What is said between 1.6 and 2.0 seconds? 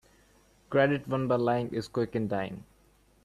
is